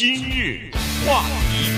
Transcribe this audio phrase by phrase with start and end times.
[0.00, 0.70] 今日
[1.06, 1.70] 话题，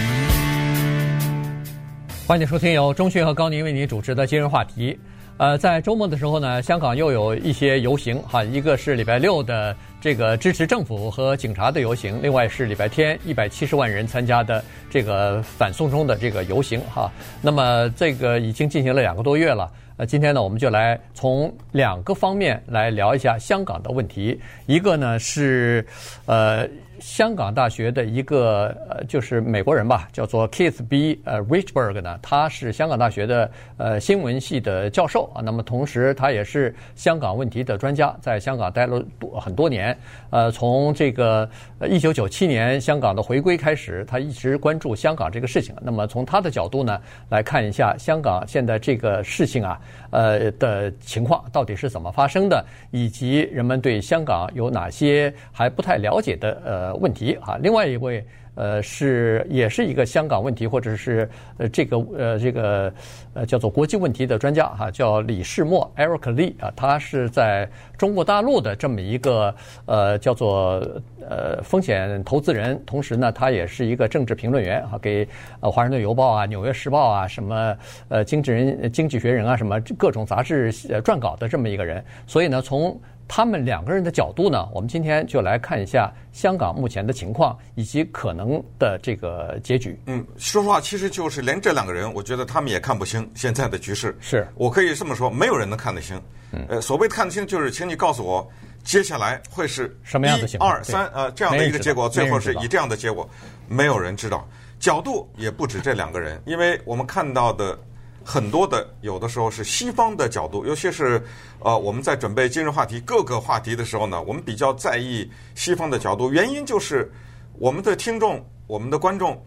[2.25, 4.97] 欢迎收听由钟迅和高宁为您主持的今日话题。
[5.39, 17.11] 呃，在周末的时候呢，香港又有一些游行哈，一个是礼拜六的这个支持政府和警察的游行，另外是礼拜天一百七十万人参加的这个反送中的这个游行哈。
[17.41, 19.69] 那么这个已经进行了两个多月了。
[19.97, 24.41] 呃，今天呢，我们就来从两个方面来聊一下香港的问题。
[24.67, 25.85] 一个呢是
[26.27, 26.69] 呃。
[27.03, 31.21] 香港大学的一个呃，就是美国人吧，叫做 Keith B.
[31.25, 35.43] 呃 Richberg 呢，他是香港大学的呃新闻系的教授啊。
[35.43, 39.97] 那么同时，他也是香港问题的专家，在香港待了多很多年。
[40.31, 41.49] 呃，从这个
[41.91, 45.75] 一九九七年香港的回归开始，他一直关注香港这个事情。
[45.83, 49.81] 那么从他的角度呢，来看一下香港现在这个事情啊，
[50.13, 56.93] 呃的情况到底是怎么发生的，以及人们对香港有哪些还不太了解的呃。
[57.03, 62.93] 问题啊，另外一位呃是也是一个香港问题或者是呃这个呃这个
[63.35, 69.55] 呃叫做国际问题的专家哈，叫李世默 Eric Lee 啊，他是在中国大陆的这么一个
[69.87, 70.83] 呃叫做
[71.29, 75.27] 呃风险投资人，同时呢，他也是一个政治评论员啊，给
[75.61, 77.77] 呃华盛顿邮报啊、纽约时报啊、什么
[78.09, 83.01] 呃经济人、经济学人啊什么各种杂志撰稿的这么一个人，所以呢，从
[83.35, 89.99] 他们两个人的角度呢，我们今天就来看一下香港目前的情况以及可能的这个结局。
[90.05, 94.15] 嗯，说实话，其实就是连这两个人，我觉得他们也看不清现在的局势。
[94.21, 96.21] 是我可以这么说，没有人能看得清。
[96.53, 98.47] 嗯，呃，所谓看得清，就是请你告诉我，
[98.85, 100.71] 接下来会是什么样的情况？
[100.71, 103.27] 一二三，呃，这样的一个结果，最后是以这样的结果，
[103.67, 104.47] 没有人知道。
[104.79, 107.79] 角度也不止这两个人，因为我们看到的。
[108.25, 111.23] 很多的有的时候是西方的角度，尤其是
[111.61, 117.11] 呃我们在准备今日话题各个话题的时候呢，我们比较在意西方的角度，原因就是
[117.59, 119.41] 我们的听众、我们的观众，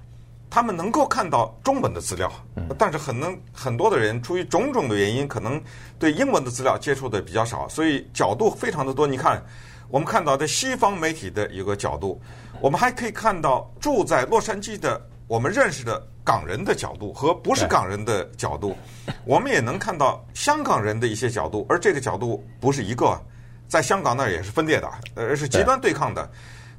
[0.49, 2.31] 他们能够看到中文的资料，
[2.77, 5.61] 但是很能很多的人出于种种的原因，可能
[5.97, 9.08] 对英文的资料接触的比较少，所以角度非常的多。
[9.08, 9.43] 你看，
[9.89, 12.21] 我们看到的西方媒体的一个角度，
[12.61, 15.02] 我们还可以看到住在洛杉矶的。
[15.27, 18.75] 我们认识的港人的角度和不是港人的角度，
[19.25, 23.15] 我们也能看到香港人的一些角度，而这个角度不是一个，
[23.67, 26.27] 在香港那儿也是分裂的，而是极端对抗的。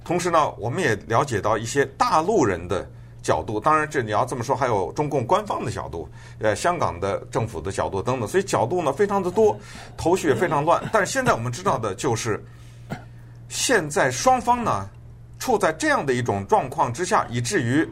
[0.05, 2.85] 同时呢，我们也了解到一些大陆人的
[3.23, 6.09] 角度，当然这你要这么说，还有中共官方的角度，
[6.41, 9.57] 呃，香港的政府的角度等等，所以角度呢非常的多，
[9.97, 10.83] 头绪也非常乱。
[10.93, 12.45] 但是现在我们知道的就是，
[13.49, 14.91] 现在双方呢
[15.39, 17.89] 处在这样的一种状况之下，以至于。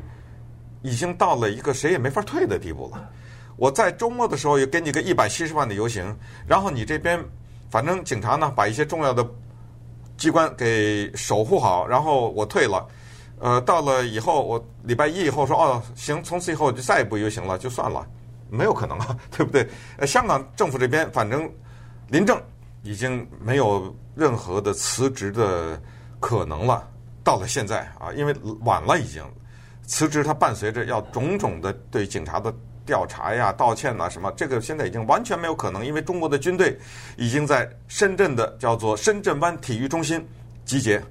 [0.85, 3.11] 已经到了一个谁也没法退的地步了。
[3.57, 6.15] 我在周末的时候也给你个一百七十万的游行，
[6.47, 7.19] 然后你这边
[7.71, 9.27] 反正警察呢把一些重要的
[10.19, 12.87] 机关给守护好，然后我退了。
[13.41, 18.07] 呃，到了以后我礼拜一以后说哦行，从此以后就再也不游行了，就算了，
[18.51, 19.67] 没有可能啊， 对不对？
[19.97, 21.51] 呃，香港政府这边反正
[22.09, 22.39] 林郑
[22.83, 25.81] 已经没有任何的辞职的
[26.21, 26.87] 可能了。
[27.23, 29.23] 到了现在啊，因为晚了已经。
[29.87, 32.53] 辞职，他伴随着要种种的对警察的
[32.87, 36.79] 调查呀、道歉呐什么，这个现在已经完全没有可能，因为中国的军队
[37.17, 40.27] 已经在深圳的叫做深圳湾体育中心
[40.65, 41.03] 集结，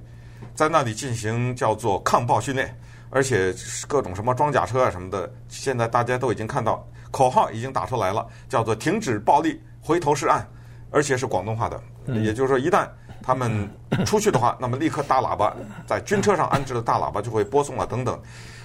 [0.54, 2.76] 在那里进行叫做抗暴训练，
[3.10, 3.54] 而且
[3.88, 10.46] 各种什么装甲车啊什么的，现在大家都已经看到口号已经打出来了，叫做停止暴力，回头是岸，
[10.90, 12.88] 而且是广东话的，也就是说一旦
[13.24, 13.66] 他们
[14.04, 18.20] 出去的话， 那么立刻大喇叭在军车上安置的大喇叭就会播送了等等。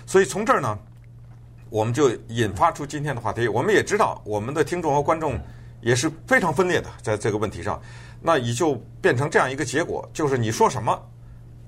[0.06, 0.78] 所以从这儿呢，
[1.70, 3.48] 我们就引发出今天的话题。
[3.48, 5.40] 我们也知道，我们的听众和观众
[5.82, 7.82] 也是非常分裂的，在这个问题上，
[8.22, 11.00] 那也就变成这样一个结果，就是你说什么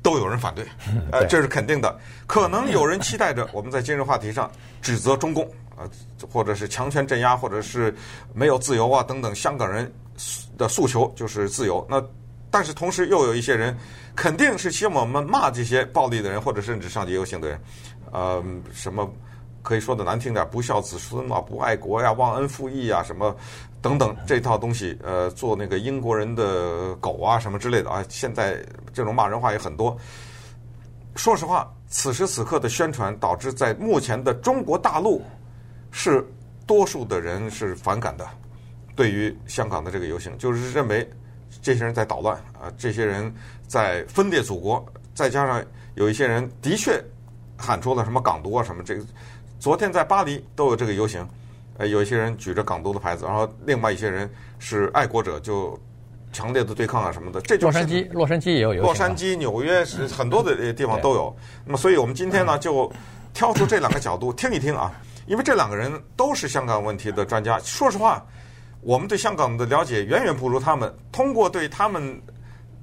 [0.01, 0.65] 都有人反对，
[1.13, 1.97] 呃，这是肯定的。
[2.27, 4.51] 可能有人期待着 我们在今日话题上
[4.81, 5.47] 指责中共，
[5.77, 5.89] 呃，
[6.29, 7.95] 或者是强权镇压，或者是
[8.33, 9.33] 没有自由啊等等。
[9.33, 9.89] 香港人
[10.57, 11.85] 的诉求就是自由。
[11.89, 12.03] 那
[12.51, 13.75] 但是同时又有一些人
[14.15, 17.59] 肯定是希望我们骂这些暴力的人，或者甚至上街游行的人。
[18.11, 18.43] 呃，
[18.73, 19.09] 什么
[19.61, 23.33] 可以说的难听点，不孝子孙啊，不爱国呀，忘恩负义啊，什么
[23.81, 28.61] 等等这套东西，呃，做那个英国人的狗啊，什么之类的啊，现在
[28.93, 29.97] 这种骂人话也很多。
[31.15, 35.21] 说实话，此时此刻的宣传导致在目前的中国大陆
[35.89, 36.25] 是
[36.65, 38.27] 多数的人是反感的，
[38.95, 41.09] 对于香港的这个游行，就是认为
[41.61, 43.33] 这些人在捣乱啊，这些人
[43.67, 45.63] 在分裂祖国，再加上
[45.95, 47.01] 有一些人的确。
[47.63, 49.03] 喊出了什么港独啊什么这个，
[49.59, 51.23] 昨天在巴黎都有这个游行，
[51.77, 54.27] 呃，有一些人举着港独的牌子，然后另外一些人
[54.57, 55.79] 是爱国者，就
[56.33, 57.39] 强烈的对抗啊什么的。
[57.41, 58.83] 这就是洛杉矶，洛杉矶也有游行。
[58.83, 61.35] 洛杉矶、纽约是很多的地方都有。
[61.63, 62.91] 那么，所以我们今天呢，就
[63.31, 64.91] 挑出这两个角度听一听啊，
[65.27, 67.59] 因为这两个人都是香港问题的专家。
[67.59, 68.25] 说实话，
[68.81, 70.91] 我们对香港的了解远远不如他们。
[71.11, 72.21] 通过对他们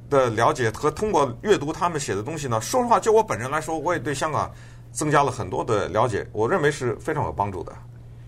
[0.08, 4.50] 的了解和通过阅读他们写的东西呢，说实话，就我本人来说，我也对香港
[4.90, 7.72] 增加了很多的了解，我认为是非常有帮助的。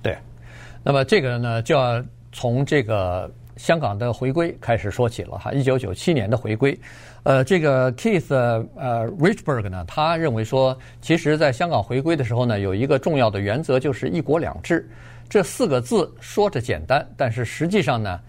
[0.03, 0.17] 对，
[0.83, 2.03] 那么这个呢，就要
[2.33, 5.53] 从这个香港的回归开始说起了哈。
[5.53, 6.79] 一九九七年的回归，
[7.23, 8.35] 呃，这个 Keith
[8.77, 14.89] 呃 Richberg 呢，他认为说，其实在香港回归的时候呢，有一个重要的原则就是一国两制。
[15.31, 18.21] 这四个字说着简单，但是实际上呢，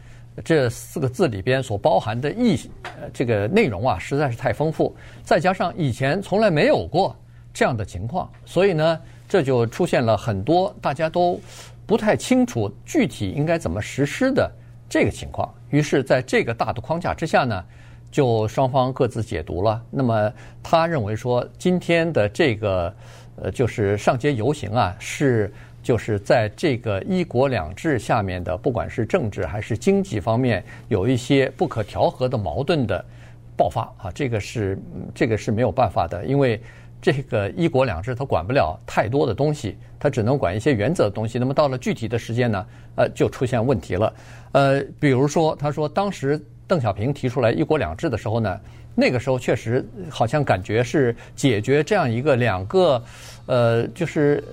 [0.45, 7.13] 这四个字里边所包含的意呃这个内容啊，实在是太丰富，再加上以前从来没有过
[7.53, 8.97] 这样的情况，所以呢。
[9.31, 11.39] 这就出现了很多大家都
[11.85, 14.51] 不太清楚具体应该怎么实施的
[14.89, 15.49] 这个情况。
[15.69, 17.63] 于是，在这个大的框架之下呢，
[18.11, 19.81] 就双方各自解读了。
[19.89, 22.93] 那么，他认为说，今天的这个
[23.37, 25.49] 呃，就是上街游行啊，是
[25.81, 33.03] 就是在这个一国两制下面的，不管是政治还是经济方面，有一些不可调和的矛盾的
[33.57, 34.11] 爆发啊。
[34.13, 34.77] 这个是
[35.13, 36.61] 这个是没有办法的，因为。
[37.03, 41.39] 这个一国两制，它管不了太多的东西，它只能管一些原则的东西。
[41.39, 42.63] 那么到了具体的时间呢，
[42.95, 44.13] 呃，就出现问题了。
[44.51, 48.59] 呃，比如说，他说当时邓小平提出来一国两制的时候呢，
[48.93, 53.03] 那个时候确实好像感觉是解决这样一个两个，
[53.47, 54.43] 呃，就是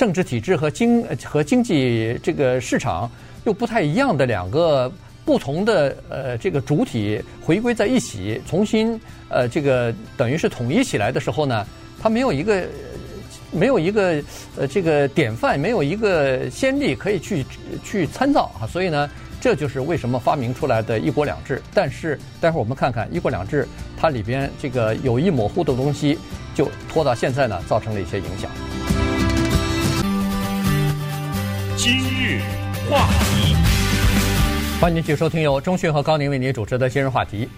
[0.00, 3.10] 政治体制和经和经济这个市场
[3.44, 4.90] 又不太一样的两个。
[5.22, 8.98] 不同的呃，这个主体回归在一起，重新
[9.28, 11.64] 呃，这个等于是统一起来的时候呢，
[12.02, 12.64] 它没有一个
[13.52, 14.20] 没有一个
[14.56, 17.44] 呃，这个典范，没有一个先例可以去
[17.84, 18.66] 去参照啊。
[18.66, 19.08] 所以呢，
[19.40, 21.62] 这就是为什么发明出来的一国两制。
[21.72, 26.18] 但是待会儿我们看看一国两制，它里边这个有意模糊的东西，
[26.56, 28.50] 就拖到现在呢，造成了一些影响。
[31.82, 32.42] 今日
[32.90, 33.56] 话题。
[34.78, 37.48] 欢迎继续收听由中讯和高宁为您主持的今日话题。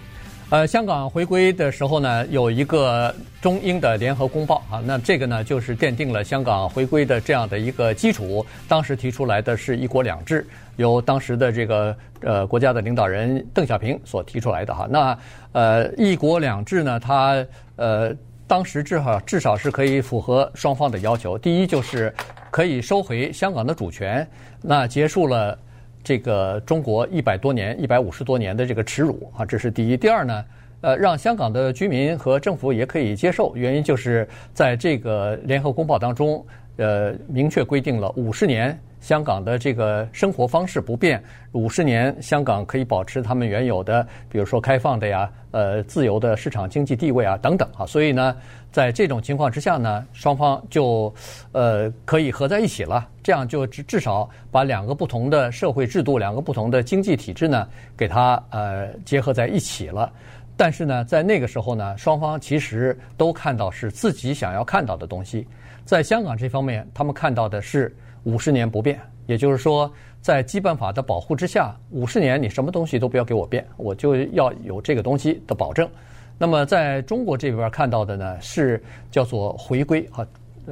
[0.48, 8.46] 呃，香港回归的时候呢，有一个中英的联合公报啊，那这个呢就是奠定了香港回归的这样的一个基础。
[8.68, 10.46] 当时提出来的是一国两制，
[10.76, 14.86] 由当时的这个呃国家的领导人邓小平所提出来的哈。
[14.88, 15.18] 那
[15.50, 17.44] 呃一国两制呢，它
[17.74, 18.14] 呃
[18.52, 21.38] 当时至少至少是可以符合双方的要求。
[21.38, 22.14] 第一就是
[22.50, 24.28] 可以收回香港的主权，
[24.60, 25.58] 那结束了。
[26.04, 29.96] 这个中国一百多年、一百五十多年的这个耻辱啊，这是第一。
[29.96, 30.44] 第二呢，
[30.82, 36.44] 呃，让香港的居民和政府也可以接受，原因就是在这个联合公报当中，
[36.76, 38.78] 呃，明确规定了五十年。
[39.00, 41.20] 香港的这个生活方式不变，
[41.50, 47.84] 五十年香港可以保持他们原有的，比如说开放的呀，呃，自由的市场经济地位啊等等啊。
[47.84, 48.36] 所以呢，
[48.70, 51.12] 在这种情况之下呢，双方就
[51.50, 57.66] 呃可以合在一起了，这样就至至少把两个不同的社会制度、两个不同的经济体制呢，
[57.96, 60.12] 给它呃结合在一起了。
[60.56, 65.44] 但是呢，在那个时候呢，双方其实都看到是自己想要看到的东西。
[65.84, 67.94] 在香港这方面，他们看到的是。
[68.24, 75.90] 五十年不变，也就是说，在基本法的保护之下，五十年你什么东西都不要给我变，我就要有这个东西的保证。
[76.38, 78.80] 那么，在中国这边看到的呢，是
[79.10, 80.24] 叫做回归啊，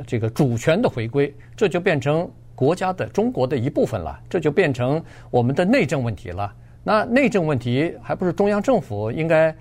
[0.06, 5.02] 这个主权的回归，这就变成国家的中国的一部分了，这就变成
[5.32, 6.54] 我们的内政问题了。
[6.84, 9.52] 那内政问题还不是中央政府应该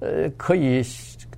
[0.00, 0.82] 呃可以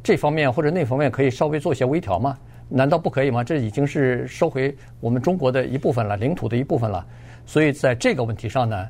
[0.05, 2.39] 这方面或者那方面可以稍微做一些微调吗？
[2.69, 3.45] 难道不可以吗？
[3.45, 7.07] 这已经是收回我们中国的一部分了，领土的一部分了。
[7.45, 8.89] 所以在这个问题上呢，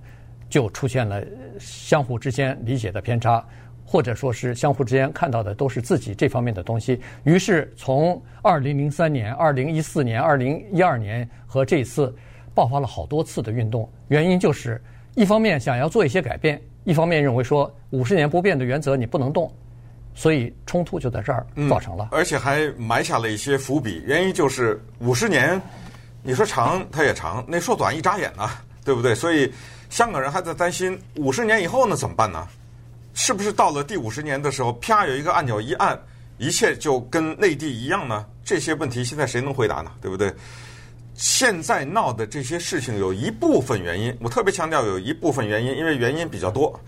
[0.49, 1.23] 就出现了
[1.59, 3.45] 相互之间理解的偏差，
[3.85, 6.99] 或者说是相互之间看到的都是自己这方面的东西。
[7.25, 12.15] 于是从二零零三年、二零一四年、二零一二年和这一次
[12.55, 14.83] 爆发了好多次的运动，原因就是
[15.15, 19.53] 一方面想要做一些改变，一方面认为说五十年不变的原则你不能动。
[20.19, 24.03] 所以冲突就在这儿造成了，嗯，而且还埋下了一些伏笔。
[24.07, 25.61] 原因就是五十年，
[26.23, 28.49] 你说长它也长，那说短一眨眼呢，
[28.83, 29.15] 对不对？
[29.15, 29.53] 所以
[29.91, 32.49] 香港人还在担心五十年以后呢怎么办呢？
[33.13, 36.01] 是不是到了第五十年的时候，啪有一个按钮一按，
[36.39, 38.25] 一切就跟内地一样呢？
[38.43, 39.93] 这些问题现在谁能回答呢？
[40.01, 40.33] 对不对？
[41.15, 46.79] 现在闹的这些事情有一部分原因，我特别强调有一部分原因，因为原因比较多，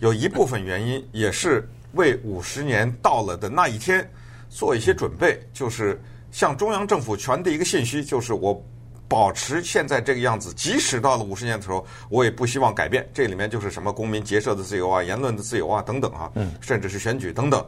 [0.00, 1.68] 有一部分原因也是。
[1.92, 4.08] 为五十年到了的那一天
[4.48, 8.62] 做一些准备，就是向中央政府传递一个信息，就是我
[9.08, 13.08] 保持现在这个样子，即使到了五十年的时候，我也不希望改变。
[13.14, 16.30] 这里面就是什么公民结社的自由啊、言论的自由啊等等啊，
[16.60, 17.64] 甚至是选举等等。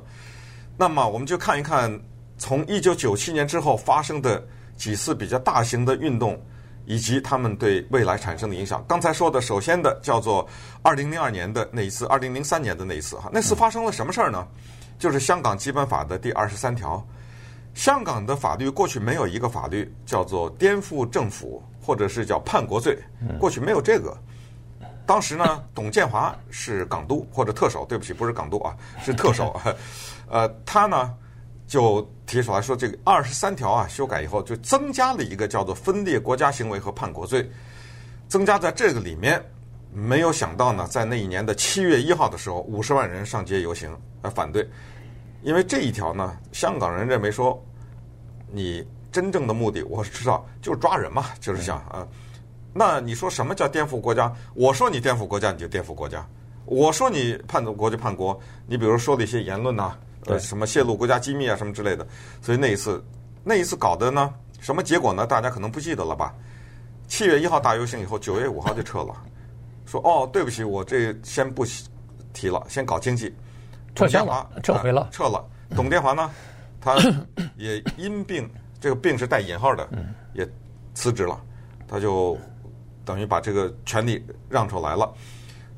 [0.76, 1.98] 那么我们就看一看，
[2.36, 4.46] 从一九九七年之后发生的
[4.76, 6.38] 几次比较大型的运动，
[6.90, 8.84] 以及他们对未来产生的影响。
[8.88, 10.44] 刚才说的，首先的叫做
[10.82, 14.44] 二零零二年的那一次，二零零三年的那一次哈，那次发生了什么事儿呢？
[14.98, 17.00] 就是香港基本法的第二十三条。
[17.74, 22.98] 香港的法律过去没有一个法律叫做颠覆政府，或者是叫叛国罪，
[23.38, 24.16] 过去没有这个。
[25.06, 29.54] 当时呢，董建华是港督或者特首，对不起，不是港督啊，是特首。
[30.28, 31.14] 呃，他呢
[31.70, 37.48] 就提出来说，这个二十三条啊修改以后，就增加了一个叫做分裂国家行为和叛国罪，
[38.26, 39.40] 增加在这个里面。
[39.92, 44.68] 没有想到呢，在那一年的七月一号的时候，五十万人上街游行来反对。
[45.42, 47.64] 因为这一条呢，香港人认为说，
[48.50, 52.06] 你真正的目的我是知道，就是抓人嘛，就是想啊。
[52.72, 54.32] 那你说什么叫颠覆国家？
[54.54, 56.20] 我说你颠覆国家，你就颠覆国家；
[56.66, 58.36] 我说你叛国就叛国。
[58.66, 59.96] 你比如说的一些言论呐，
[60.26, 62.06] 呃，什么泄露国家机密啊，什么之类的。
[62.42, 63.02] 所以那一次，
[63.42, 65.26] 那一次搞的呢，什么结果呢？
[65.26, 66.34] 大家可能不记得了吧？
[67.08, 69.14] 七月一号大游行以后，九月五号就撤了，
[69.86, 71.64] 说哦，对不起，我这先不
[72.32, 73.34] 提了，先搞经济。
[73.94, 75.44] 撤销了，撤回了，撤了。
[75.74, 76.30] 董建华呢，
[76.80, 76.96] 他
[77.56, 78.48] 也因病，
[78.78, 79.88] 这个病是带引号的，
[80.32, 80.48] 也
[80.94, 81.40] 辞职了。
[81.88, 82.38] 他就
[83.04, 85.12] 等于把这个权利让出来了。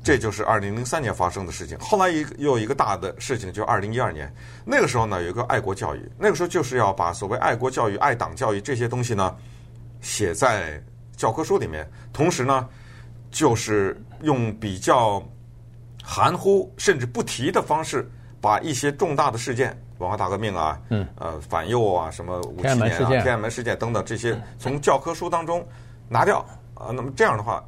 [0.03, 1.77] 这就是二零零三年发生的事情。
[1.79, 4.31] 后来一又一个大的事情，就二零一二年，
[4.65, 9.35] 那个时候呢，有一个爱国教育，那个时候就是要把所谓爱国教育、爱党教育这些东西呢
[10.01, 10.79] 写在
[11.15, 12.67] 教科书里面，同时呢，
[13.31, 15.23] 就是用比较。
[16.05, 18.05] 含糊甚至不提的方式，
[18.41, 25.65] 把一些重大的事件，文化大革命啊，嗯，呃，反右啊，什么五七年啊，天安门事件等等这些，从教科书当中
[26.09, 26.91] 拿掉啊。
[26.93, 27.63] 那么这样的话，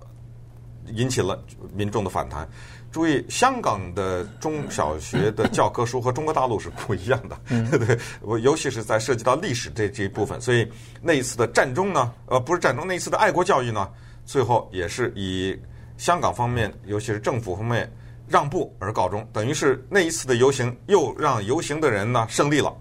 [0.94, 1.42] 引起了
[1.74, 2.48] 民众的反弹。
[2.92, 7.38] 注意，香港的中小学的教科书和中国大陆是不一样的，
[7.70, 8.00] 对 对？
[8.22, 10.65] 我尤其是在涉及到历史这这一部分，所以
[11.01, 13.89] 那一次的战中呢，呃，不是战中，那一次的爱国教育呢，
[14.25, 15.58] 最后也是以
[15.98, 17.92] 香港方面，尤其是政府方面。
[18.27, 22.75] 让步而告终，等于是那一次的游行又让游行的人呢胜利了，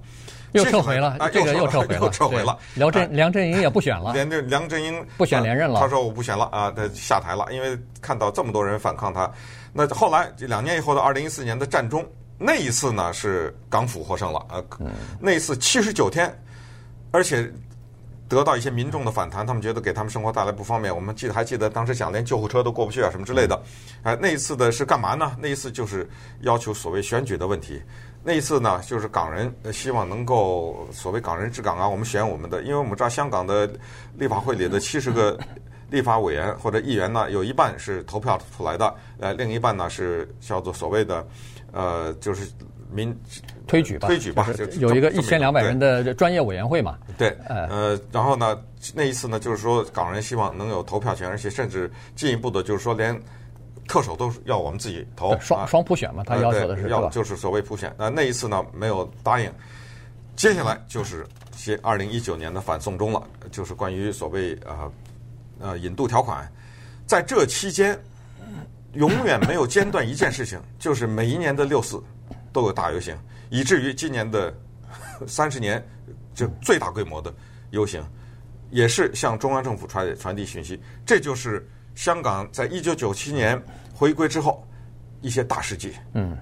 [0.55, 2.59] 又撤回了，这个又撤回了，又撤回了。
[2.75, 5.81] 梁振梁振英也不选了，连这梁振英不选连任了。
[5.81, 9.31] 他说我不选了啊，他下台了，因为看到这么多人反抗他。
[9.73, 12.07] 那后来两年以后的二零一四年的战中，
[12.39, 14.63] 那一次呢是港府获胜了啊，
[15.21, 16.33] 那一次七十九天，
[17.11, 17.53] 而且。
[18.27, 20.93] 得到一些民众的反弹，他们觉得给他们生活带来不方便。
[20.93, 23.63] 我们记得还记得当时讲连救护车都过不去啊，什么之类的。
[24.03, 25.37] 哎，那一次的是干嘛呢？
[25.39, 26.09] 那一次就是
[26.41, 27.83] 要求所谓选举的问题。
[28.25, 32.63] 那一次呢，就是港人希望能够所谓港人治港啊，我们选我们的。
[32.63, 33.71] 因为我们知道香港的
[34.17, 35.39] 立法会里的七十个
[35.91, 41.27] 立法委员或者议员呢，有一半是投票出来的，呃，另一半呢是叫做所谓的
[41.73, 42.51] 呃，就是。
[42.93, 43.13] 民
[43.67, 46.97] 推举吧，推举吧，就是有一个一千两百人的专业委员会嘛。
[47.19, 48.57] 对，呃，然后呢，
[48.95, 53.21] 那一次呢，就是说港人希望能有投票权，而且甚至进一步的，就是说连
[53.89, 57.95] 特首都是要我们自己投，双双普选嘛，他要求的是要就是所谓普选。
[57.99, 59.53] 那那一次呢，没有答应。
[60.37, 61.27] 接下来就是
[61.57, 64.93] 些二零一九年的反送中了，就是关于所谓呃
[65.61, 66.51] 呃引渡条款，
[67.07, 67.99] 在这期间
[68.95, 72.03] 永远没有间断一件事情，就是每一年的六四。
[72.53, 73.19] 都有大游行，
[73.51, 74.55] 以至于今年的
[75.27, 75.85] 三十年
[76.37, 77.35] 就最大规模的
[77.71, 78.01] 游行，
[78.71, 80.81] 也是向中央政府传传递讯息。
[81.05, 83.61] 这就是香港在一九九七年
[83.95, 84.67] 回归之后
[85.21, 85.93] 一些大事迹。
[86.13, 86.37] 嗯，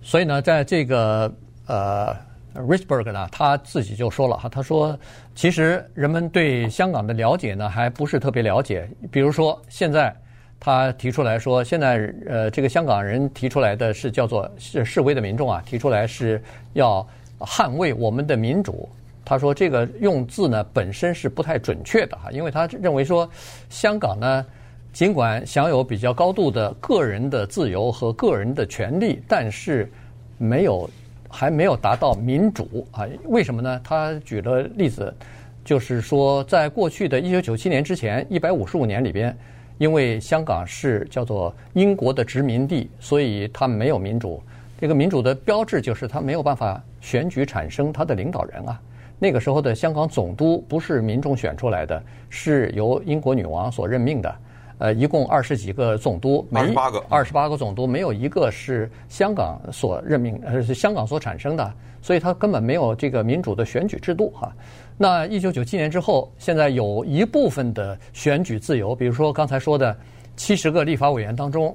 [0.00, 1.32] 所以呢，在这个
[1.66, 2.16] 呃
[2.54, 4.98] ，Richberg 呢，他自己就说了哈，他说
[5.34, 8.88] 其实人们对香港的了解呢，还不是特别了解。
[9.10, 10.14] 比如说现在。
[10.64, 16.40] 他提出来说，现在呃，这个香港人提出来的是叫做是示威的民众啊，提出来是
[16.74, 17.04] 要
[17.40, 18.88] 捍卫我们的民主。
[19.32, 23.26] 他说这个用字呢本身是不太准确的哈，因为他认为说
[23.70, 24.44] 香港呢
[24.92, 29.90] 尽管享有比较高度的个人的自由和个人的权利，但是
[30.36, 30.90] 没有
[31.30, 33.08] 还没有达到民主啊。
[33.24, 33.80] 为什么呢？
[33.82, 35.14] 他举了例子，
[35.64, 39.34] 就是说在过去的一九九七年之前一百五十五年里边。
[39.78, 44.42] 因为香港是叫做英国的殖民地，所以它没有民主。
[44.78, 48.78] 这个民主的标志就是它没有办法选举产生它的领导人啊。
[49.22, 54.34] 那个时候的香港总督不是民众选出来的，是由英国女王所任命的。
[54.78, 64.52] 呃，一共二十几个总督，二十八个，二十八个总督没有一个是香港所任命，呃，是香港所产生的，所以他根本没有这个民主的选举制度哈。
[64.98, 69.96] 那一九九七年之后，现在有一部分的选举自由，比如说刚才说的
[70.34, 71.72] 七十个立法委员当中，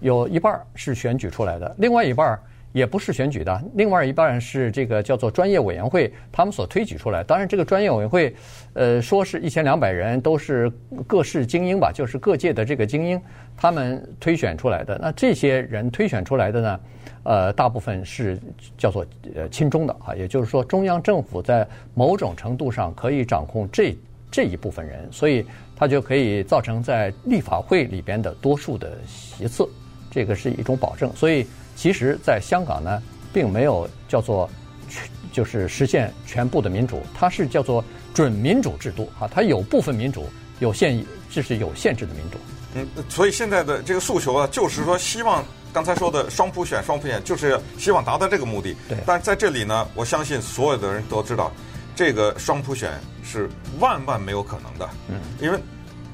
[0.00, 2.38] 有一半是选举出来的，另外一半
[2.74, 7.22] 也不是选举的，另外一半是这个叫做专业委员会他们所推举出来。
[7.22, 8.34] 当然，这个专业委员会，
[8.72, 10.68] 呃，说是一千两百人都是
[11.06, 13.20] 各式精英吧，就是各界的这个精英
[13.56, 14.98] 他们推选出来的。
[15.00, 16.80] 那这些人推选出来的呢，
[17.22, 18.36] 呃，大部分是
[18.76, 21.64] 叫做呃亲中的啊，也就是说，中央政府在
[21.94, 23.96] 某种程度上可以掌控这
[24.32, 29.64] 这一部分人，所以他就可以造成在立法会里边的多数的席次，
[30.10, 31.08] 这个是一种保证。
[31.14, 31.46] 所以。
[31.76, 33.02] 其实，在香港呢，
[33.32, 34.48] 并没有叫做
[34.88, 35.02] 全，
[35.32, 40.28] 就是实现全部的民主，它是叫做准民主制度啊，它有部分民主，
[40.60, 42.38] 有限，这是有限制的民主。
[42.74, 48.76] 嗯，所以现在的这个诉求啊，就是说希望刚才说的双普选，双普选就是希望达到这个目的。
[48.88, 48.98] 对。
[49.06, 51.52] 但是在这里呢，我相信所有的人都知道，
[51.94, 54.88] 这个双普选是万万没有可能的。
[55.08, 55.20] 嗯。
[55.40, 55.58] 因为。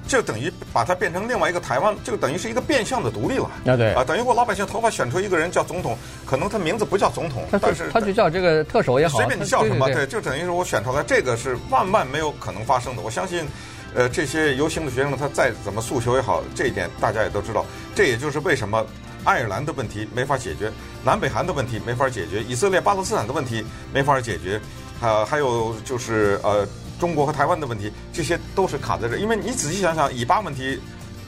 [0.07, 3.45] 就等于把它变成另外一个台湾，就等于是一个变相的独立了。
[3.67, 13.03] 啊，对啊，等于我老百姓头发选出一个人叫总统，可能他名字不叫总统，但是他就叫这个特首也好，随便你叫什么，对，对，对，就等于是我选出来，这个是万万没有可能发生的。
[13.03, 13.47] 我相信，
[13.95, 17.65] 呃，这些游行的学生他再怎么诉求也好，这一点大家也都知道。
[17.95, 18.85] 这也就是为什么
[19.23, 20.73] 爱尔兰的问题没法解决，
[21.05, 24.57] 南北韩的问题没法解决，以色列巴勒斯坦的问题没法解决，
[25.01, 26.67] 啊、呃，还有就是呃。
[27.01, 29.17] 中国和台湾的问题，这些都是卡在这。
[29.17, 30.79] 因为你仔细想想，以巴问题，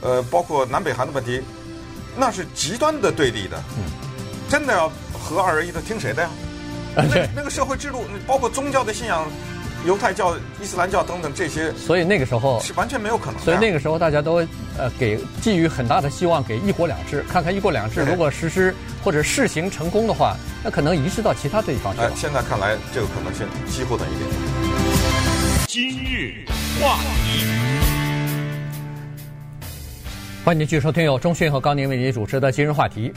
[0.03, 1.43] 呃，包括南北韩的问题，
[2.17, 3.57] 那是极端的对立的。
[3.79, 3.85] 嗯，
[4.49, 6.29] 真的要合二为一的，听谁的呀？
[6.95, 9.27] 那那个社会制度，包括宗教的信仰，
[9.87, 13.41] 犹太教、伊斯兰教等等这些，所以那个时候是完全没有可能的。
[13.41, 22.09] 所以那个时候大家都呃给寄予很大的希望，给一国两制，看看一国两制如果实施或者试行成功的话，那可能移植到其他地方去了。
[22.09, 24.52] 呃，现在看来，这个可能性几乎等于零。
[25.73, 26.45] 今日
[26.79, 27.47] 话题，
[30.45, 33.11] 欢迎您继续收听由钟讯和高宁为您主持的今日话题。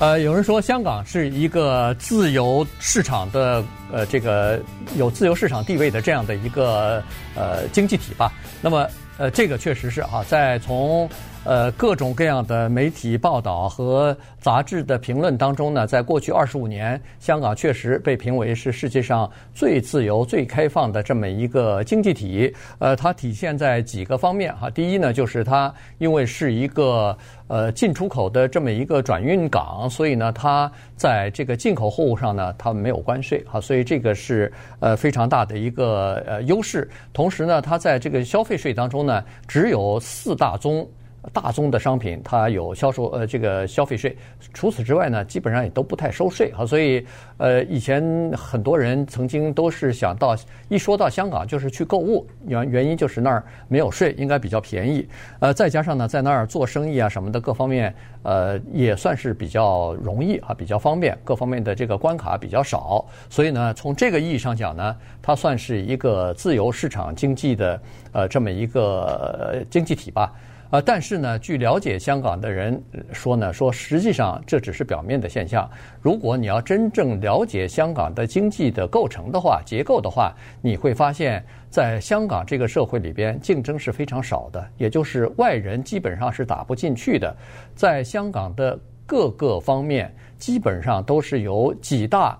[0.00, 4.60] 呃，有人说香港是一个自由市场的，呃，这个
[4.96, 7.00] 有自由市场地位的这样的一个
[7.36, 8.32] 呃经济体吧。
[8.60, 11.08] 那么，呃，这个确实是哈，在从。
[11.42, 22.54] 呃，各种各样的媒体报道和杂志的评论当中呢，在过去二十五年，香港确实被评为是世界上最自由、最开放的这么一个经济体。
[22.78, 24.68] 呃，它体现在几个方面哈。
[24.68, 27.16] 第一呢，就是它因为是一个
[27.48, 36.86] 呃进出口的这么一个转运港，所以呢，它在这个进口货物上呢，它没有关税哈，所以这个是呃非常大的一个呃优势。
[37.14, 40.86] 同时呢，它在这个消费税当中呢，只有四大宗。
[41.32, 44.16] 大宗的商品，它有销售呃这个消费税，
[44.54, 46.64] 除此之外呢，基本上也都不太收税啊。
[46.64, 47.06] 所以
[47.36, 48.02] 呃，以前
[48.34, 50.34] 很多人曾经都是想到
[50.68, 55.06] 一说到香港就是去购物，原原因就是那儿没有税，应该比较便宜。
[55.40, 63.04] 呃，再加上呢，在那儿做生意啊什么的各方面，呃，也算是比较容易啊，比较方便，各方面的这个关卡比较少。
[63.28, 70.32] 所以呢，从这个意义上讲呢，它算是一个自由市场经济的呃这么一个经济体吧。
[70.70, 72.80] 啊，但是呢，据了解，香港的人
[73.12, 75.68] 说呢，说实际上这只是表面的现象。
[76.00, 87.36] 如果你要真正了解香港的经济的构成的话、结构的话，你会发现，在香港这个社会里边，竞争是非常少的，也就是外人基本上是打不进去的。
[87.74, 92.38] 在香港的各个方面，基本上都是由几大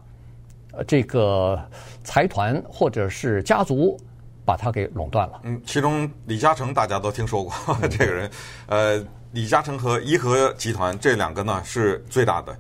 [0.70, 1.60] 呃这个
[2.04, 3.98] 财团或者是家族。
[4.50, 5.42] 把它给垄断了。
[5.44, 8.28] 嗯，其中李嘉诚大家都听说过，嗯、 这个人，
[8.66, 12.58] 呃，李嘉诚和颐和集团这两个呢是最大的。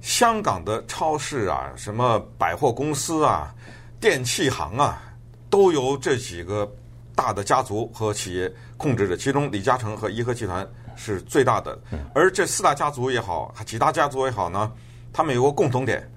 [0.00, 3.52] 香港的超市啊，什么百货公司啊、
[3.98, 5.02] 电器行啊，
[5.50, 6.72] 都由这几个
[7.16, 9.16] 大的家族和企业控制着。
[9.16, 11.76] 其中李嘉诚和颐和集团是最大的，
[12.14, 14.70] 而这四大家族也好，几大家族也好呢，
[15.12, 16.08] 他们有个共同点，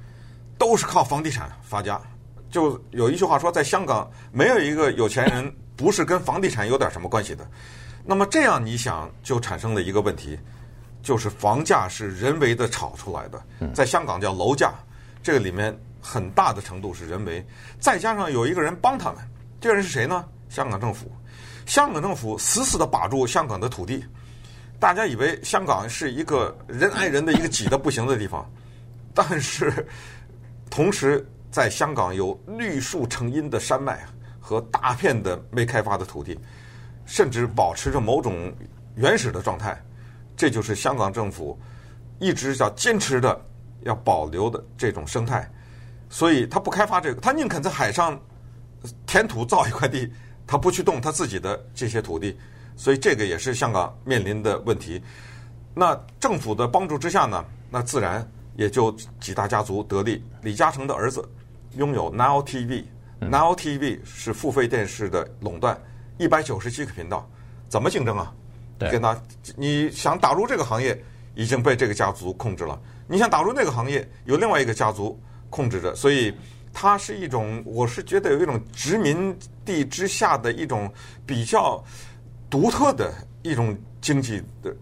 [0.60, 2.00] 都是靠房地产发家。
[2.50, 7.46] 就有一句话说，在香港没有一个有钱人不是跟房地产有点什么关系的。
[8.06, 10.40] 那么这样你想，就产生了一个问题，
[11.04, 14.74] 就是房价是人为的炒出来的，在香港叫楼价，
[15.22, 17.46] 这个里面很大的程度是人为，
[17.82, 19.18] 再加上有一个人帮他们，
[19.60, 20.24] 这个人是谁呢？
[20.48, 21.12] 香港政府，
[21.66, 24.02] 香港政府死死的把住香港的土地，
[24.80, 28.50] 大家以为香港是一个人挨人的一个挤的不行的地方，
[29.14, 29.86] 但是
[30.70, 31.28] 同时。
[31.58, 34.06] 在香港有绿树成荫的山脉
[34.40, 36.40] 和大片的没开发的土地，
[37.04, 38.54] 甚至保持着某种
[38.94, 39.76] 原始的状态，
[40.36, 41.60] 这就是香港政府
[42.20, 43.44] 一直要坚持的
[43.82, 45.52] 要保留的这种生态。
[46.12, 48.22] 所以他不开发这个，他宁肯在海上
[49.08, 50.08] 填土造一块地，
[50.46, 52.38] 他不去动他自己的这些土地。
[52.76, 55.02] 所以这个也是香港面临的问题。
[55.74, 58.24] 那政府的帮助之下呢，那自然
[58.56, 60.24] 也就几大家族得利。
[60.44, 61.28] 李嘉诚的儿子
[61.78, 65.80] 拥有 Now TV，Now TV 是付费电视的垄断，
[66.18, 67.30] 一百九十七个频道，
[67.70, 68.34] 怎么竞争啊？
[68.78, 69.18] 对，跟他
[69.56, 71.02] 你想打入这个行业，
[71.36, 75.18] 已经被这个家族控制了；你想打入那个行业，有另外一个家族
[75.50, 75.96] 控制着。
[75.96, 76.36] 所以
[76.74, 80.92] 它是一种，我是觉得有一种殖民地之下的一种
[81.26, 81.84] 比较。
[82.50, 83.14] 独特的
[83.44, 84.74] 一种经济的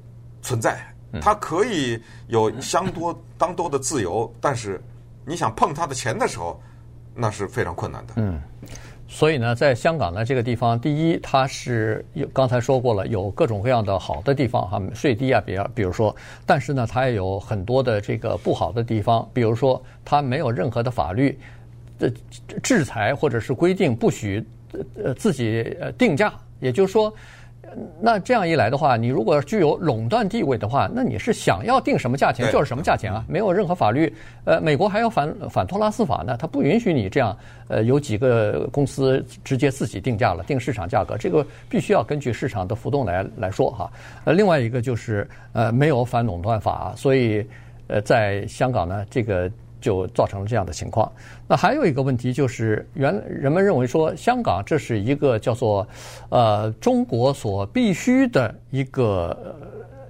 [0.43, 0.86] 存在，
[1.19, 4.79] 它可以有相多当多的自由，但是
[5.25, 6.62] 你想碰它的钱的时候，
[7.15, 8.13] 那是非常困难的。
[8.17, 8.41] 嗯，
[9.08, 21.38] 所以呢，在香港呢这个地方，第一，它是有刚才说过了，有各种各样的好的地方哈，税低啊，比比如说，但是呢，它也有很多的这个不好的地方，比如说，它没有任何的法律
[21.97, 22.12] 的
[22.62, 24.45] 制裁或者是规定不许
[25.04, 27.13] 呃自己呃定价，也就是说。
[27.99, 34.13] 那这样一来的话，你如果具有垄断地位的话，那你是想要定什么价钱就是什么价钱啊，没有任何法律。
[34.45, 37.38] 呃，美国还有反反托拉斯法呢，它不允许你这样。
[37.67, 43.91] 呃，有几个公司直接自己定价了，定市场价格，这个必须要根据市场的浮动来来说哈。
[44.23, 47.45] 呃，另外一个就是呃，没有反垄断法，所以
[47.88, 49.51] 呃，在香港呢，这个。
[49.86, 51.12] 就造成了这样的情况。
[51.48, 55.88] 那还有一个问题就是，原人们认为说，香港这是一个叫做
[56.30, 59.56] 呃中国所必须的一个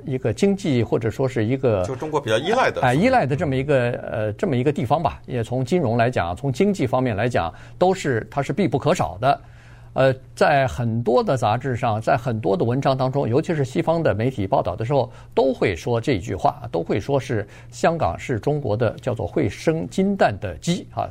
[0.06, 5.22] 一个经济或者说是一个就中国比较依赖的哎依赖的这么一个呃这么一个地方吧。
[5.26, 9.42] 也从金融来讲，从经济方面来讲，都是它是必不可少的。
[9.96, 21.08] 呃，在很多的杂志上，在很多的文章当中，尤其是西方的媒体报道的时候，都会说这句话，都会说是香港是中国的叫做会生金蛋的鸡啊，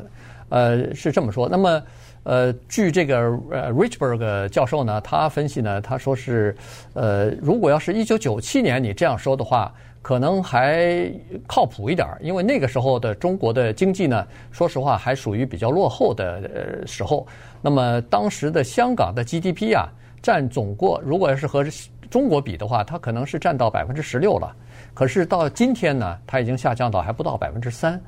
[0.50, 1.48] 呃，是这么说。
[1.48, 1.82] 那么，
[2.24, 3.16] 呃，据这个
[3.50, 6.54] 呃 Richberg 教授呢，他分析呢，他说是，
[6.92, 9.72] 呃，如果要是一九九七年你这样说的话。
[10.04, 11.10] 可能还
[11.46, 17.26] 靠谱一点，因为那个时候的中国的经济呢，说实话还属于比较落后的呃时候。
[17.64, 19.88] 那么当时的香港的 GDP 啊，
[20.20, 21.64] 占总过，如果要是和
[22.10, 24.54] 中国比的话，它可能是占到百分之十六了。
[24.92, 27.98] 可是到今天呢，它已经下降到还不到百分之三。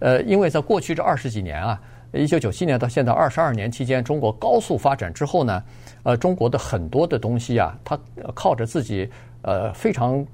[0.00, 1.80] 呃，因为在过去这二十几年啊，
[2.12, 5.62] 一九九七年到现在二十二年期间，中国高速发展之后呢，
[6.02, 7.96] 呃，中国的很多的东西啊，它
[8.34, 9.08] 靠着自己
[9.42, 10.26] 呃非常。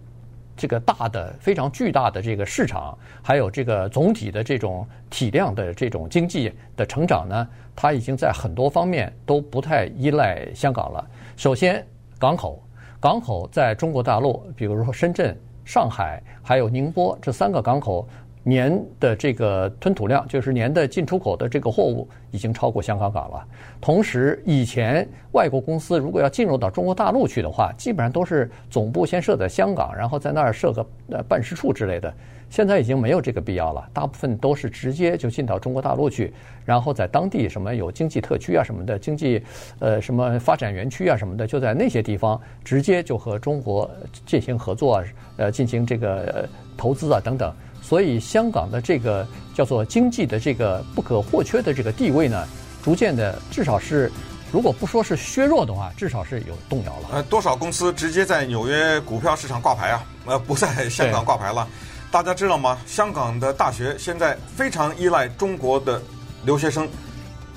[0.60, 11.02] 这个大的、非常巨大的这个市场，还有这个总体的这种体量的这种经济的成长呢，它已经在很多方面都不太依赖香港了。
[11.34, 11.82] 首先，
[12.18, 12.62] 港口，
[13.00, 18.06] 港口在中国大陆，比如说深圳、上海，还有宁波这三个港口。
[18.42, 23.46] 年的这个吞吐量，就是年的进出口的这个货物，已经超过香港港了。
[23.80, 32.12] 同时，以前外国公司如果要进入到中国大陆去的话，基本上都是总部先设在香港，然后在那儿设个呃办事处之类的。
[32.48, 36.32] 现在已经没有这个必要了，大部分都是直接就进到中国大陆去，
[36.64, 39.40] 然后在当地什么有经济特区啊什么的，经济
[39.78, 43.88] 呃什么发展园区啊什么的，就在那些地方直接就和中国
[44.26, 45.00] 进行合作，
[45.36, 47.54] 呃，进行这个投资啊等等。
[47.90, 52.46] 所以，香港的这个叫做经济的这个不可或缺的这个地位呢，
[52.84, 54.08] 逐渐的，至少是，
[54.52, 57.08] 如果不说是削弱的话，至少是有动摇了。
[57.10, 60.04] 呃，多少公司直接在纽约股票市场挂牌啊？
[60.26, 61.66] 呃，不在香港挂牌了。
[62.12, 62.78] 大家知道吗？
[62.86, 66.00] 香港的大学现在非常依赖中国的
[66.44, 66.88] 留学生，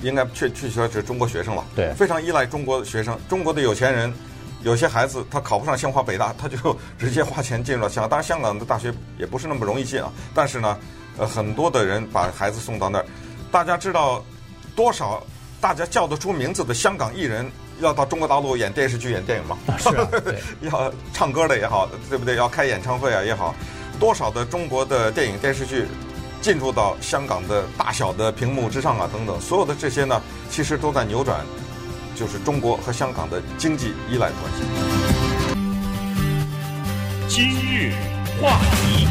[0.01, 1.63] 应该确确实是中国学生了。
[1.75, 4.11] 对，非常依赖中国的学生，中国的有钱人。
[4.63, 8.09] 有些孩子他考不上清华北大，他就直接花钱进入了香港。
[8.09, 10.11] 当然，香港的大学也不是那么容易进啊。
[10.33, 10.77] 但是呢，
[11.17, 13.05] 呃，很多的人把孩子送到那儿。
[13.51, 14.23] 大家知道
[14.75, 15.21] 多少
[15.61, 17.49] 大家叫得出名字的香港艺人
[17.79, 19.57] 要到中国大陆演电视剧、演电影吗？
[19.77, 20.07] 是啊，
[20.61, 22.35] 要唱歌的也好，对不对？
[22.35, 23.53] 要开演唱会啊也好，
[23.99, 25.85] 多少的中国的电影、电视剧
[26.41, 31.45] 进入到香港的大小的屏幕之上啊等等，所有的这些呢，其实都在扭转。
[32.15, 34.63] 就是中国和香港的经济依赖关系。
[37.27, 37.91] 今日
[38.41, 39.07] 话题，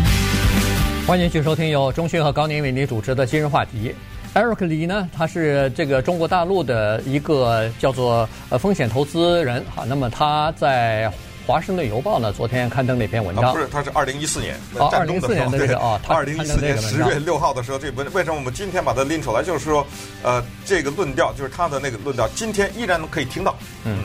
[1.07, 3.95] 欢迎继续收听由钟迅和高宁为您主持的今日话题。
[4.35, 11.13] Eric 李呢，他是这个中国大陆的一个叫做呃风险投资人哈，那么他在。
[11.47, 13.47] 华盛顿邮报呢，昨天刊登了一篇文章。
[13.47, 19.43] 啊、不是，他是二零一四年哦，二零一四年的这个啊， 二零一四年十月六号的时候，这文为什么我们今天把它拎出来？
[19.43, 19.85] 就是说，
[20.23, 23.57] 呃，这个论调就是他的那个论调，今天依然可以听到。
[23.85, 23.99] 嗯，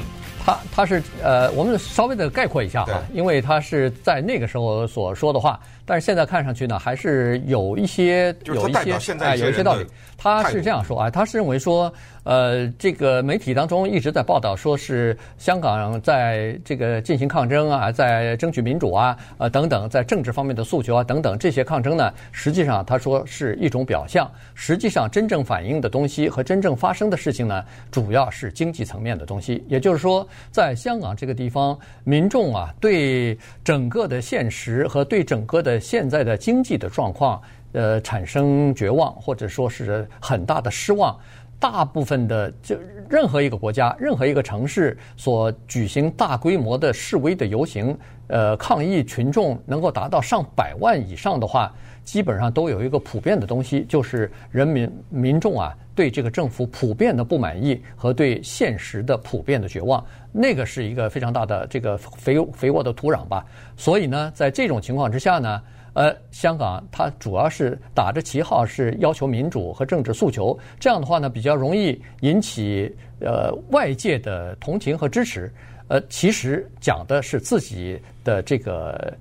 [0.44, 8.80] 他他是呃，我们稍微的概括一下哈，因为他是在那个时候所说的话，但是现在看上去呢，还是有一些有一些
[9.22, 9.86] 哎有一些道理。
[10.20, 11.92] 他是这样说啊，他是认为说。
[12.24, 29.64] 呃，这个媒体当中一直在报道，说是香港在这个进行抗争啊，在争取民主啊，呃等等，在政治方面的诉求啊等等，这些抗争呢，实际上他说是一种表象，实际上真正反映的东西和真正发生的事情呢，主要是经济层面的东西。
[29.70, 37.42] 也就是说，在香港这个地方，民众啊对整个的现实和对整个的现在的经济的状况，
[37.74, 41.18] 呃，产生绝望或者说是很大的失望。
[41.60, 42.78] 大部分的就
[43.10, 63.44] 任何一个国家、任何一个城市所举行大规模的示威的游行，呃，抗议群众能够达到上百万以上的话，基本上都有一个普遍的东西，就是人民民众啊对这个政府普遍的不满意和对现实的普遍的绝望，那个是一个非常大的这个肥肥沃的土壤吧。
[63.76, 65.62] 所以呢，在这种情况之下呢。
[65.98, 75.52] 呃，香港它主要是打着旗号是要求民主和政治诉求，这样的话呢，比较容易引起呃外界的同情和支持。
[75.88, 79.12] 呃，其实讲的是自己的这个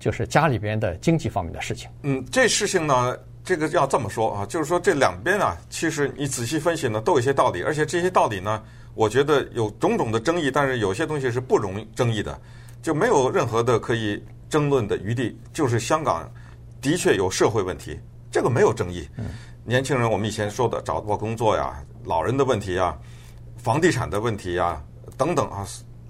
[0.00, 1.88] 就是家里边的经济方面的事情。
[2.02, 8.60] 嗯，这事情呢，这个要这么说啊，就是说这两边啊，其实你仔细分析呢，都有一些道理，而且这些道理呢，
[8.96, 12.36] 我觉得有种种的争议，但是有些东西是不容争议的，
[12.82, 14.20] 就没有任何的可以。
[14.54, 16.30] 争论的余地，就是香港
[16.80, 17.98] 的确有社会问题，
[18.30, 19.04] 这个没有争议。
[19.64, 22.96] 年轻人，我们以前说的找不到工作呀，老人的问题呀，
[23.56, 24.80] 房地产的问题呀，
[25.18, 25.66] 等等啊，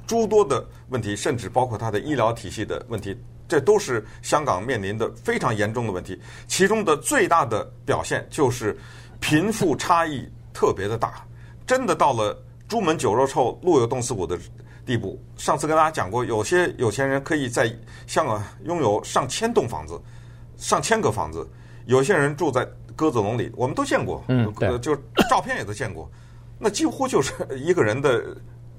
[0.06, 6.20] 诸多的问题，甚至包括他的医疗体系的问题，这都是香港面临的非常严重的问题。
[6.46, 8.78] 其中的最大的表现就是
[9.20, 11.26] 贫富差异特别的大，
[11.66, 14.38] 真的到了朱门酒肉臭，路有冻死骨的。
[14.84, 17.74] 地步，上次跟大家讲过，有些有钱人可以在
[18.06, 20.00] 香港拥有上千栋房子，
[20.56, 21.48] 上千个房子。
[21.86, 22.66] 有些人住在
[22.96, 24.94] 鸽子笼里，我们都见过，嗯，对，就
[25.28, 26.10] 照片也都见过。
[26.58, 28.24] 那几乎就是一个人的，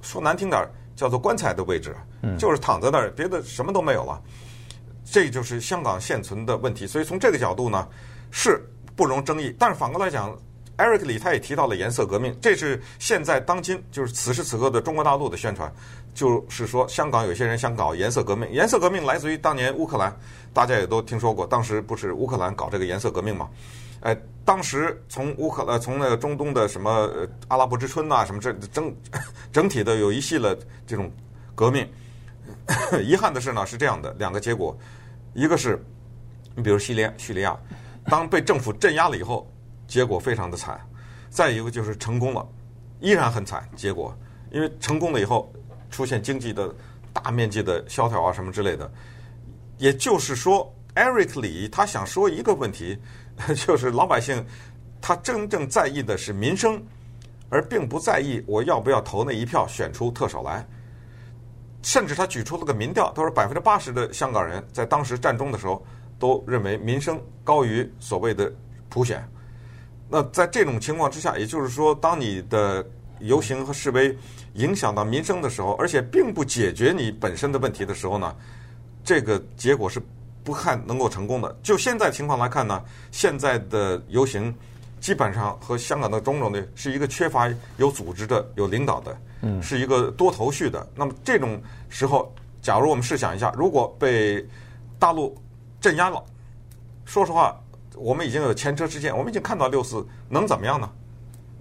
[0.02, 1.96] 说难听点叫做棺材的位置，
[2.38, 4.22] 就是躺在那儿，别的什么都没有了。
[5.04, 6.88] 这就是香港现存的问题。
[6.88, 7.88] 所以从这个角度呢，
[8.32, 8.64] 是
[8.96, 9.56] 不容争议。
[9.60, 10.36] 但是反过来讲。
[10.78, 15.74] Eric 李他也提到了颜色革命，这是现在当今就是此时此刻的中国大陆的宣传，
[16.14, 18.50] 就是说香港有些人想搞颜色革命。
[18.52, 20.14] 颜色革命来自于当年乌克兰，
[20.54, 23.50] 大家也都听说过，当时不是乌克兰搞这个颜色革命嘛？
[24.02, 27.10] 哎，当时从乌克兰从那个中东的什么
[27.48, 28.94] 阿拉伯之春呐，什么这整
[29.54, 31.10] 整体的有一系列这种
[31.56, 31.88] 革命。
[33.02, 34.78] 遗憾的是呢，是这样的两个结果，
[35.34, 35.82] 一个是
[36.54, 37.58] 你比如叙利亚，叙利亚
[38.08, 39.50] 当被政府镇压了以后。
[39.88, 40.80] 结果非常的惨，
[41.30, 42.48] 再一个就是成功了，
[43.00, 43.68] 依然很惨。
[43.76, 44.16] 结果
[44.52, 45.52] 因为成功了以后，
[45.90, 46.74] 出现经济的
[47.14, 48.90] 大面积的萧条啊什么之类的。
[49.78, 52.98] 也就是说，Eric 李他想说一个问题，
[53.56, 54.46] 就是老百姓
[55.02, 56.82] 他真正在意的是民生，
[57.50, 60.66] 而并不在意我要不要投那一票选出特首来。
[61.82, 65.86] 甚至他举出了个民调，他说百分之八十的香港人在当时战中的时候
[66.18, 68.52] 都认为民生高于所谓的
[68.90, 69.24] 普选。
[70.08, 72.86] 那在这种情况之下，也就是说，当你的
[73.20, 74.16] 游行和示威
[74.54, 78.36] 影响到民生的时候，而且并不解决你本身的问题的时候呢，
[79.04, 80.00] 这个结果是
[80.44, 81.58] 不看能够成功的。
[81.64, 84.54] 就现在情况来看呢，现在的游行
[85.02, 90.88] 基本上和香港的种种的是一个缺乏有组织的、有领导的，嗯，是一个多头绪的。
[90.96, 94.48] 那么这种时候，假如我们试想一下，如果被
[95.00, 95.36] 大陆
[95.82, 96.24] 镇压了，
[97.06, 97.60] 说实话。
[97.98, 100.90] 我们已经有前车之鉴，我们已经看到六四能怎么样呢？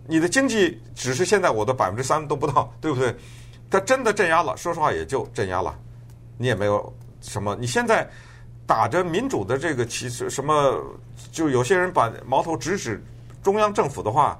[0.06, 3.14] 你的经济只是现在我的百分之三都不到，对不对？
[3.70, 5.74] 他真的镇压了，说实话也就镇压了，
[6.36, 7.56] 你也没有什么。
[7.58, 8.08] 你现在
[8.66, 10.78] 打着民主的这个旗帜，什么
[11.32, 13.02] 就有些人把矛头直指
[13.42, 14.38] 中央政府的话，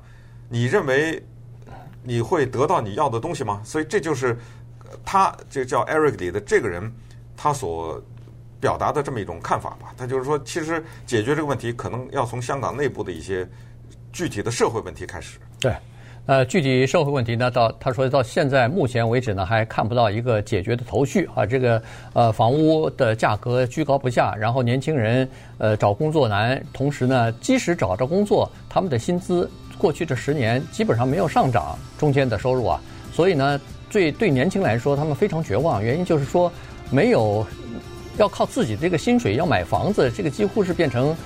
[0.49, 1.25] 你认为
[2.03, 3.61] 你会得到你要的东西吗？
[3.65, 4.39] 所以这就是
[5.05, 6.93] 他这叫 Eric 的这个人，
[7.37, 8.03] 他所。
[8.65, 13.47] 表达的这么一种看法吧，他就是说，其实解决这个问题，可能要从香港内部的一些
[14.11, 15.39] 具体的社会问题开始。
[15.61, 15.71] 对，
[16.25, 21.45] 呃，具体社会问题呢，到他说到现在目前为止呢，还看不到一个解决的头绪啊。
[21.45, 21.83] 这个
[22.15, 32.81] 呃，房屋的价格居高不下，然后年轻人呃找工作难，同时呢，即使找着工作，他们的薪资过去这十年基本上没有上涨，中间的收入啊，
[33.13, 36.51] 所以呢，对对年轻来说，他们非常绝望，原因就是说
[36.91, 37.47] 没有。
[38.17, 41.17] 要靠自己这个薪水要买房子，这个几乎是变成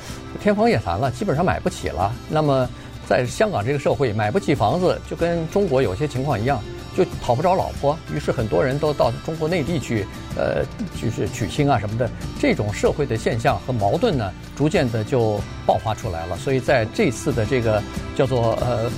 [0.41, 2.13] 天方夜谭了，基本上买不起了。
[2.29, 2.69] 那么，
[3.07, 6.63] 在香港这个社会，买不起房子就跟中国有些情况一样，
[6.97, 10.65] 就讨不着老婆，于是很多人都到中国内地去，呃，
[11.01, 12.09] 就是娶亲啊什么的。
[12.41, 16.37] 这种社会的现象和矛盾呢，逐渐的就爆发出来了。
[16.37, 17.83] 所以在这次的这个
[18.17, 18.91] 叫做呃，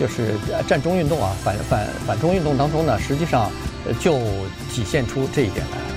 [0.00, 0.34] 就是
[0.66, 3.50] 战中运动啊，反反反中运动当中呢，实际上
[4.00, 4.18] 就
[4.70, 5.95] 体现出这一点来。